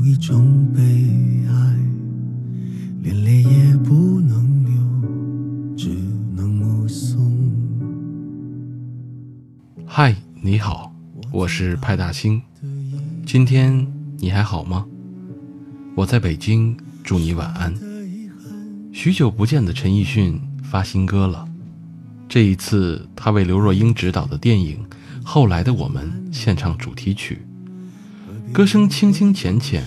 [0.00, 0.80] 某一种悲
[1.46, 1.76] 哀，
[3.02, 5.90] 连泪也不能流，只
[6.34, 7.20] 能目送。
[9.84, 10.90] 嗨，你好，
[11.30, 12.40] 我是派大星。
[13.26, 13.86] 今天
[14.16, 14.86] 你还好吗？
[15.94, 17.74] 我在北京，祝你晚安。
[18.94, 21.46] 许久不见的陈奕迅发新歌了，
[22.26, 24.78] 这一次他为刘若英执导的电影
[25.22, 27.42] 《后来的我们》献唱主题曲，
[28.52, 29.84] 歌声清清浅浅，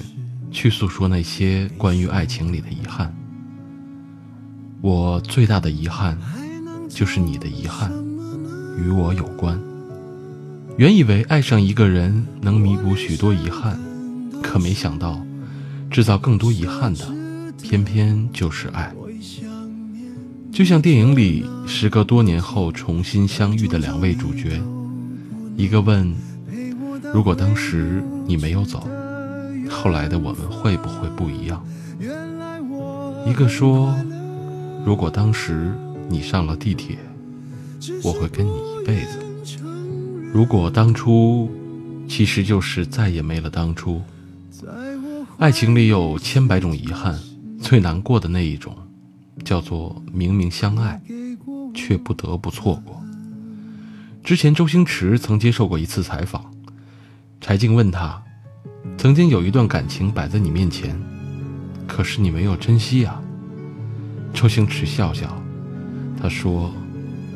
[0.50, 3.14] 去诉说那些关于爱情里的遗憾。
[4.80, 6.17] 我最大的遗憾，
[6.88, 7.92] 就是你的遗憾，
[8.78, 9.59] 与我有关。
[10.78, 13.78] 原以为爱上一个人能弥补许多遗憾，
[14.42, 15.22] 可没想到，
[15.92, 17.05] 制造更多遗憾的，
[17.61, 18.95] 偏偏就是爱。
[20.53, 24.61] 就像电影里时隔多年后重新相遇的两位主角，
[25.58, 26.14] 一个问
[27.14, 28.88] ：“如果当时你没有走，
[29.69, 31.63] 后来的我们会不会不一样？”
[33.25, 33.95] 一个说
[34.85, 35.73] ：“如果当时
[36.09, 36.97] 你上了地铁，
[38.03, 39.19] 我会跟你一辈子。”
[40.33, 41.49] 如果当初，
[42.07, 44.02] 其实就是再也没了当初。
[45.37, 47.17] 爱情里有千百种遗憾，
[47.61, 48.75] 最难过的那一种，
[49.43, 51.02] 叫做明明相爱，
[51.73, 53.02] 却不得不错过。
[54.23, 56.52] 之前周星驰曾接受过一次采访，
[57.44, 58.23] 柴静问他
[58.97, 60.98] ：“曾经有一段感情摆在你面前，
[61.86, 63.21] 可是你没有珍惜啊？”
[64.33, 65.27] 周星驰笑笑，
[66.17, 66.71] 他说：“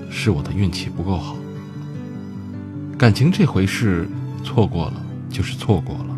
[0.09, 1.35] 是我的运气不够好。”
[2.97, 4.07] 感情这回事，
[4.45, 4.93] 错过了
[5.29, 6.17] 就是错过了。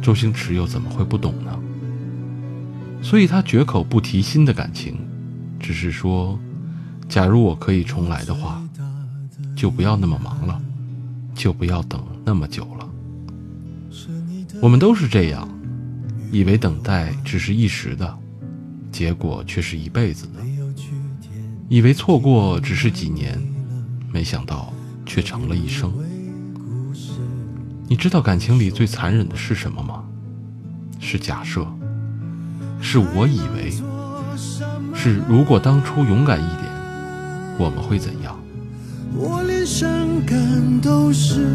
[0.00, 1.60] 周星驰又怎么会不懂呢？
[3.02, 4.96] 所以他绝口不提新的感情，
[5.60, 6.38] 只是说：
[7.06, 8.62] 假如我可以重来的话，
[9.54, 10.58] 就不要那么忙了，
[11.34, 12.83] 就不要等那么久了。
[14.60, 15.48] 我们都是这样，
[16.30, 18.18] 以为等待只是一时的，
[18.90, 20.40] 结果却是一辈子的；
[21.68, 23.40] 以为错过只是几年，
[24.12, 24.72] 没想到。
[25.06, 25.92] 却成了一生。
[27.86, 30.02] 你知道感情里最残忍的是什么吗？
[30.98, 31.66] 是假设，
[32.80, 33.70] 是我以为，
[34.94, 36.64] 是如果当初勇敢一点，
[37.58, 38.34] 我们会怎样？
[39.14, 39.86] 我连伤
[40.26, 41.46] 感都是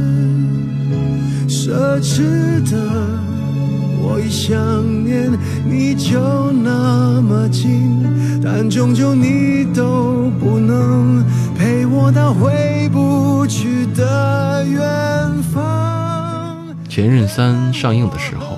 [1.69, 2.77] 奢侈的。
[4.01, 4.57] 我一想
[5.05, 5.31] 念
[5.63, 11.23] 你就那么近，但终究你都不能
[11.55, 14.81] 陪我到回不去的远
[15.53, 16.75] 方。
[16.89, 18.57] 前任三上映的时候，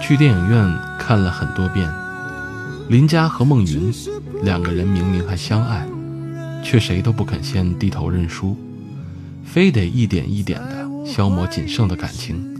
[0.00, 1.88] 去电影院看了很多遍。
[2.88, 3.94] 林佳和孟云
[4.42, 5.86] 两个人明明还相爱，
[6.64, 8.56] 却谁都不肯先低头认输，
[9.44, 12.56] 非得一点一点的消磨仅剩的感情。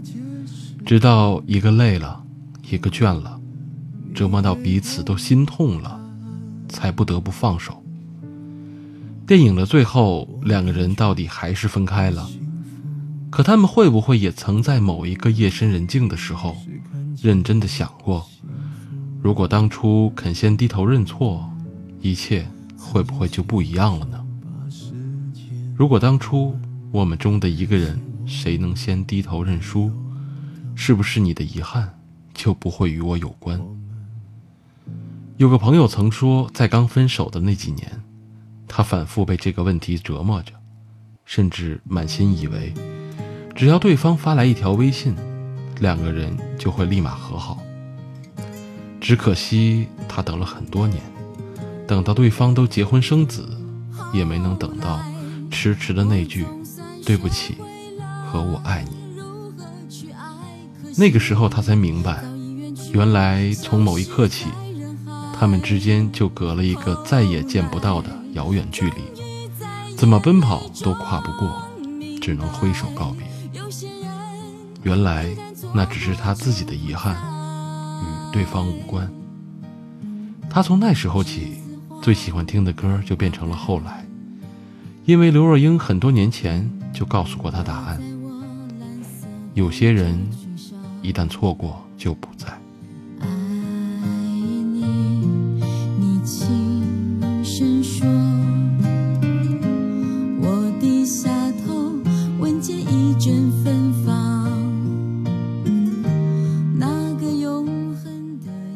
[0.85, 2.23] 直到一个累了，
[2.69, 3.39] 一个倦了，
[4.13, 5.99] 折磨到彼此都心痛了，
[6.67, 7.83] 才不得不放手。
[9.27, 12.27] 电影的最后，两个人到底还是分开了。
[13.29, 16.57] 可他们会不会也曾在某一个夜深人静的时候，
[17.21, 18.27] 认真的想过，
[19.21, 21.49] 如果当初肯先低头认错，
[22.01, 22.45] 一切
[22.77, 24.25] 会不会就不一样了呢？
[25.77, 26.53] 如果当初
[26.91, 27.97] 我们中的一个人，
[28.31, 29.91] 谁能先低头认输？
[30.73, 31.99] 是不是你的遗憾
[32.33, 33.61] 就不会与我有关？
[35.35, 38.01] 有个朋友曾说，在刚分手的那几年，
[38.69, 40.53] 他反复被这个问题折磨着，
[41.25, 42.73] 甚至满心以为，
[43.53, 45.13] 只要对方发来一条微信，
[45.81, 47.61] 两个人就会立马和好。
[49.01, 51.03] 只可惜他等了很多年，
[51.85, 53.45] 等到对方都结婚生子，
[54.13, 55.01] 也没能等到
[55.51, 56.45] 迟迟的那句
[57.05, 57.57] “对不起”
[58.31, 58.95] 和我爱你。
[60.97, 62.23] 那个时候，他才明白，
[62.93, 64.45] 原来从某一刻起，
[65.37, 69.01] 他们之间就隔了一个再也见不到的遥远距离，
[69.97, 71.61] 怎么奔跑都跨不过，
[72.21, 73.27] 只能挥手告别。
[74.83, 75.29] 原来
[75.73, 79.11] 那只是他自己的遗憾，与对方无关。
[80.49, 81.57] 他从那时候起，
[82.01, 84.05] 最喜欢听的歌就变成了《后来》，
[85.05, 88.01] 因为刘若英很多年前就告诉过他答案：
[89.53, 90.17] 有些人。
[91.03, 92.47] 一旦错过，就不在。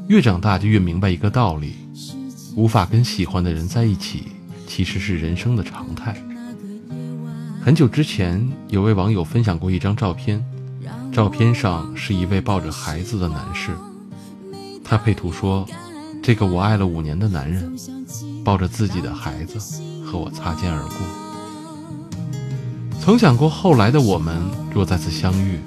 [0.07, 1.74] 越长大，就越明白一个道理：
[2.56, 4.24] 无法跟喜欢的人在一起，
[4.66, 6.16] 其实是人生的常态。
[7.62, 10.44] 很久之前，有位网友分享过一张照片，
[11.15, 13.71] 照片上是一位抱着孩子的男士。
[14.83, 15.65] 他配图说
[16.21, 17.73] ：“这个我爱了五年的男人，
[18.44, 19.57] 抱着自己的孩子
[20.06, 20.97] 和我擦肩而过。”
[23.00, 24.41] 曾想过后来的我们
[24.73, 25.57] 若再次相遇，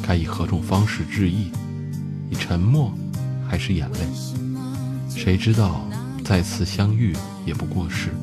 [0.00, 1.50] 该以何种方式致意？
[2.30, 2.90] 以沉默，
[3.46, 3.98] 还是眼泪？
[5.14, 5.86] 谁知道
[6.24, 7.14] 再次相遇
[7.44, 8.14] 也不过是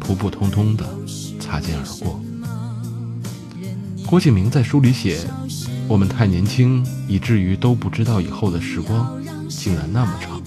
[0.00, 0.84] 普普通通的
[1.38, 2.20] 擦肩而过。
[4.08, 5.20] 郭敬明在书里写
[5.88, 10.42] ：“我们太年轻，以至于都不知道以后的时光竟然那么长，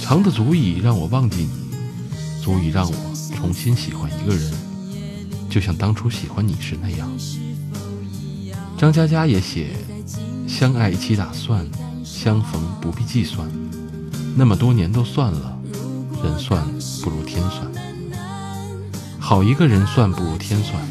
[0.00, 1.50] 长的足以让我忘记你，
[2.42, 2.94] 足以让我
[3.36, 4.52] 重新喜欢一个人，
[5.50, 7.10] 就像当初喜欢你时那样。”
[8.78, 9.76] 张嘉佳也写
[10.48, 11.64] ：“相爱一起打算，
[12.02, 13.46] 相逢不必计算，
[14.34, 15.58] 那么多年都算了，
[16.24, 16.64] 人算
[17.02, 17.70] 不如天算，
[19.20, 20.82] 好一个人算不如天算。”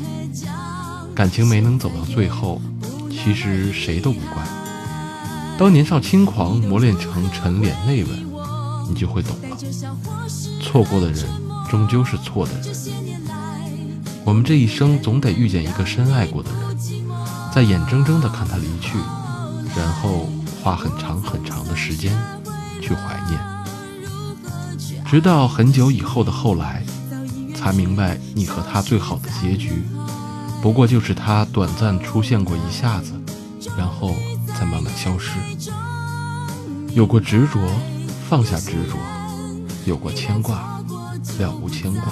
[1.14, 2.62] 感情没能走到最后，
[3.24, 4.44] 其实谁都不怪。
[5.60, 8.26] 当年少轻狂磨练成沉敛内稳，
[8.90, 9.58] 你就会懂了。
[10.60, 11.24] 错过的人
[11.70, 12.64] 终究是错的人。
[14.24, 16.78] 我们这一生总得遇见一个深爱过的人，
[17.54, 18.98] 再眼睁睁地看他离去，
[19.76, 20.28] 然后
[20.64, 22.12] 花很长很长的时间
[22.82, 23.40] 去怀念，
[25.06, 26.84] 直到很久以后的后来，
[27.56, 29.84] 才明白你和他最好的结局。
[30.62, 33.14] 不过就是他短暂出现过一下子，
[33.78, 34.16] 然后
[34.48, 35.32] 再慢慢消失。
[36.94, 37.60] 有过执着，
[38.30, 38.98] 放下执着；
[39.86, 40.80] 有过牵挂，
[41.40, 42.04] 了无牵挂。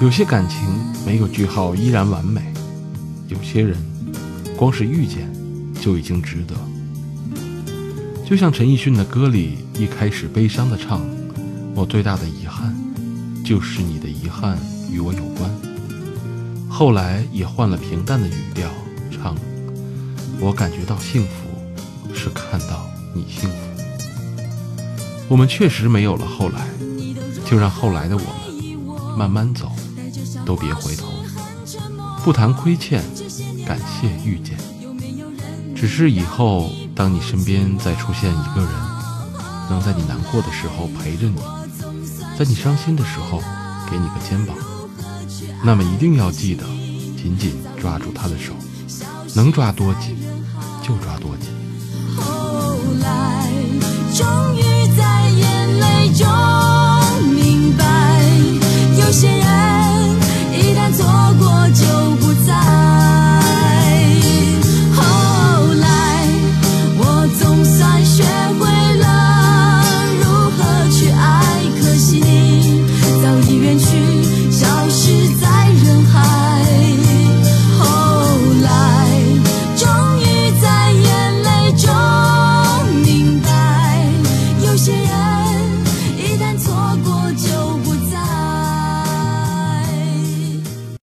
[0.00, 0.58] 有些感情
[1.06, 2.42] 没有句号依然完美，
[3.28, 3.78] 有些人
[4.56, 5.32] 光是遇见
[5.80, 6.54] 就已经值得。
[8.28, 11.00] 就像陈奕迅的歌里一开始悲伤的唱
[11.76, 12.74] ：“我最大的遗憾，
[13.44, 14.58] 就是你的遗憾
[14.90, 15.20] 与我有。”
[16.78, 18.68] 后来也换了平淡的语调
[19.10, 19.34] 唱，
[20.38, 23.56] 我感觉到幸福是看到你幸福。
[25.26, 26.66] 我们确实没有了后来，
[27.46, 29.72] 就让后来的我们慢慢走，
[30.44, 31.08] 都别回头。
[32.22, 33.02] 不谈亏欠，
[33.66, 34.58] 感谢遇见。
[35.74, 38.70] 只是以后当你身边再出现一个人，
[39.70, 41.40] 能在你难过的时候陪着你，
[42.38, 43.38] 在你伤心的时候
[43.90, 44.54] 给你个肩膀。
[45.64, 46.64] 那么一定要记得
[47.16, 48.52] 紧紧抓住他的手。
[49.34, 50.16] 能抓多紧
[50.82, 51.50] 就抓多紧。
[52.16, 53.52] 后来
[54.14, 54.26] 终
[54.56, 56.26] 于在眼泪中